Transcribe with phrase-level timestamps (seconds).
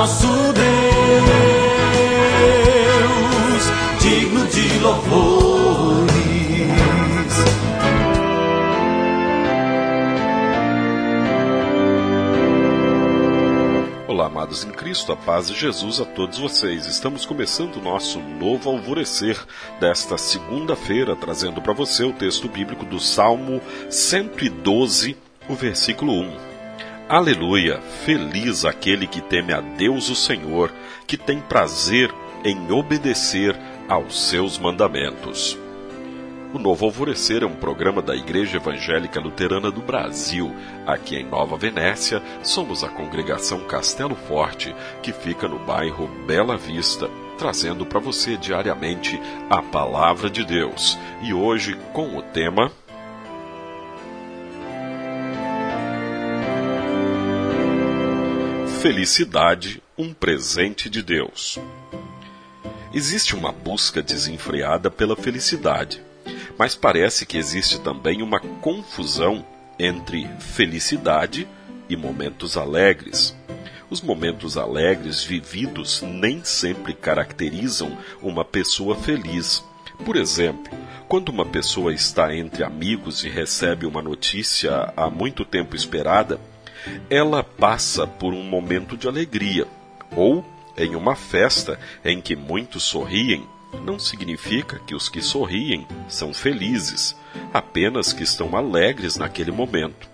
[0.00, 0.64] nosso Deus,
[4.00, 6.10] digno de louvores.
[14.08, 16.86] Olá, amados em Cristo, a paz de Jesus a todos vocês.
[16.86, 19.38] Estamos começando o nosso novo alvorecer
[19.78, 25.14] desta segunda-feira, trazendo para você o texto bíblico do Salmo 112,
[25.46, 26.49] o versículo 1.
[27.10, 27.80] Aleluia!
[28.04, 30.72] Feliz aquele que teme a Deus o Senhor,
[31.08, 32.08] que tem prazer
[32.44, 35.58] em obedecer aos seus mandamentos.
[36.54, 40.54] O Novo Alvorecer é um programa da Igreja Evangélica Luterana do Brasil.
[40.86, 44.72] Aqui em Nova Venécia, somos a congregação Castelo Forte,
[45.02, 50.96] que fica no bairro Bela Vista, trazendo para você diariamente a Palavra de Deus.
[51.22, 52.70] E hoje com o tema
[58.80, 61.58] Felicidade, um presente de Deus.
[62.94, 66.02] Existe uma busca desenfreada pela felicidade,
[66.56, 69.44] mas parece que existe também uma confusão
[69.78, 71.46] entre felicidade
[71.90, 73.36] e momentos alegres.
[73.90, 79.62] Os momentos alegres vividos nem sempre caracterizam uma pessoa feliz.
[80.06, 80.72] Por exemplo,
[81.06, 86.40] quando uma pessoa está entre amigos e recebe uma notícia há muito tempo esperada,
[87.08, 89.66] ela passa por um momento de alegria,
[90.16, 90.44] ou
[90.76, 93.46] em uma festa em que muitos sorriem,
[93.84, 97.16] não significa que os que sorriem são felizes,
[97.52, 100.08] apenas que estão alegres naquele momento.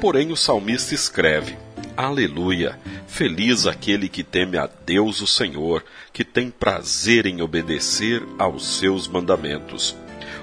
[0.00, 1.56] Porém, o salmista escreve:
[1.96, 2.78] Aleluia!
[3.08, 9.08] Feliz aquele que teme a Deus o Senhor, que tem prazer em obedecer aos seus
[9.08, 9.96] mandamentos.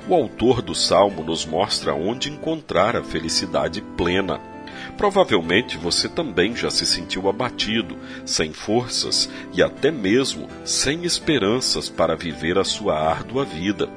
[0.10, 4.42] O autor do salmo nos mostra onde encontrar a felicidade plena
[4.98, 12.16] Provavelmente você também já se sentiu abatido, sem forças e até mesmo sem esperanças para
[12.16, 13.90] viver a sua árdua vida.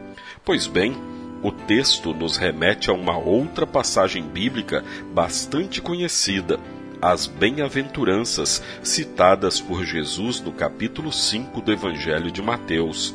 [0.45, 0.97] Pois bem,
[1.43, 6.59] o texto nos remete a uma outra passagem bíblica bastante conhecida,
[7.00, 13.15] as bem-aventuranças citadas por Jesus no capítulo 5 do Evangelho de Mateus.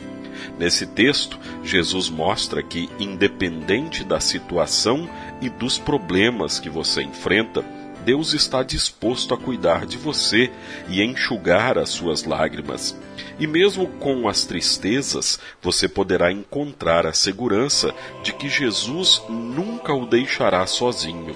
[0.57, 5.09] Nesse texto, Jesus mostra que, independente da situação
[5.41, 7.63] e dos problemas que você enfrenta,
[8.03, 10.51] Deus está disposto a cuidar de você
[10.89, 12.97] e enxugar as suas lágrimas.
[13.39, 20.05] E mesmo com as tristezas, você poderá encontrar a segurança de que Jesus nunca o
[20.05, 21.35] deixará sozinho.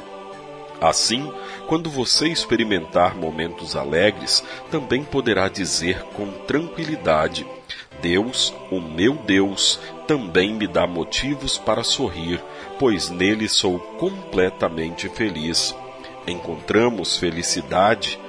[0.80, 1.32] Assim,
[1.68, 7.48] quando você experimentar momentos alegres, também poderá dizer com tranquilidade:
[8.02, 12.44] Deus, o meu Deus, também me dá motivos para sorrir,
[12.80, 15.76] pois nele sou completamente feliz.
[16.28, 18.20] Encontramos felicidade,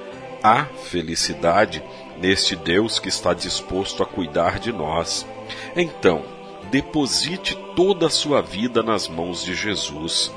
[0.43, 1.83] a felicidade,
[2.17, 5.25] neste Deus que está disposto a cuidar de nós.
[5.75, 6.23] Então,
[6.69, 10.31] deposite toda a sua vida nas mãos de Jesus.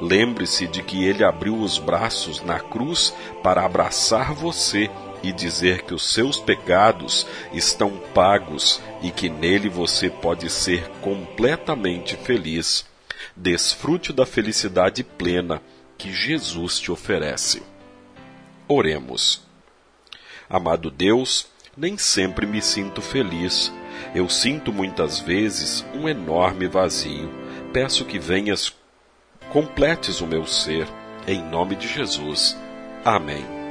[0.00, 4.90] Lembre-se de que ele abriu os braços na cruz para abraçar você
[5.22, 12.16] e dizer que os seus pecados estão pagos e que nele você pode ser completamente
[12.16, 12.84] feliz.
[13.36, 15.62] Desfrute da felicidade plena
[15.96, 17.62] que Jesus te oferece.
[18.66, 19.42] Oremos.
[20.48, 21.46] Amado Deus,
[21.76, 23.72] nem sempre me sinto feliz.
[24.14, 27.30] Eu sinto muitas vezes um enorme vazio.
[27.72, 28.74] Peço que venhas
[29.50, 30.86] completes o meu ser,
[31.26, 32.56] em nome de Jesus.
[33.04, 33.61] Amém.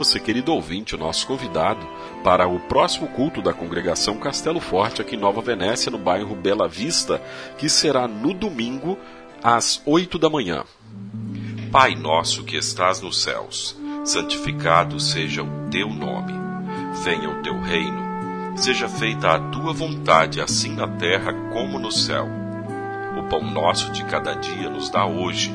[0.00, 1.86] Você, querido ouvinte, o nosso convidado
[2.24, 6.66] para o próximo culto da congregação Castelo Forte, aqui em Nova Venécia, no bairro Bela
[6.66, 7.20] Vista,
[7.58, 8.96] que será no domingo,
[9.44, 10.64] às oito da manhã.
[11.70, 16.32] Pai nosso que estás nos céus, santificado seja o teu nome.
[17.04, 18.56] Venha o teu reino.
[18.56, 22.26] Seja feita a tua vontade, assim na terra como no céu.
[23.18, 25.54] O pão nosso de cada dia nos dá hoje,